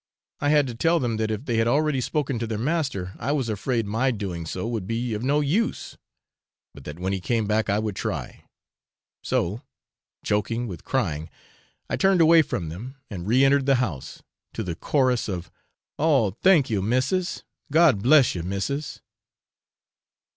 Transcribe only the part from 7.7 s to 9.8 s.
would try; so,